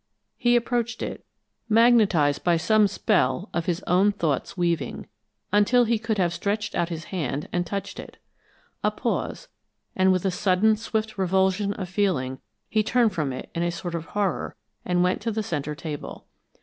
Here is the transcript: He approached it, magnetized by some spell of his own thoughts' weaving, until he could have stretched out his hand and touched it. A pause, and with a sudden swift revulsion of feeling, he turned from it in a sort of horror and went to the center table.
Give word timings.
He 0.39 0.55
approached 0.55 1.03
it, 1.03 1.23
magnetized 1.69 2.43
by 2.43 2.57
some 2.57 2.87
spell 2.87 3.51
of 3.53 3.67
his 3.67 3.83
own 3.83 4.11
thoughts' 4.11 4.57
weaving, 4.57 5.05
until 5.53 5.83
he 5.83 5.99
could 5.99 6.17
have 6.17 6.33
stretched 6.33 6.73
out 6.73 6.89
his 6.89 7.03
hand 7.13 7.47
and 7.53 7.67
touched 7.67 7.99
it. 7.99 8.17
A 8.83 8.89
pause, 8.89 9.47
and 9.95 10.11
with 10.11 10.25
a 10.25 10.31
sudden 10.31 10.75
swift 10.75 11.19
revulsion 11.19 11.73
of 11.73 11.87
feeling, 11.87 12.39
he 12.67 12.81
turned 12.81 13.13
from 13.13 13.31
it 13.31 13.51
in 13.53 13.61
a 13.61 13.69
sort 13.69 13.93
of 13.93 14.05
horror 14.05 14.55
and 14.85 15.03
went 15.03 15.21
to 15.21 15.29
the 15.31 15.43
center 15.43 15.75
table. 15.75 16.25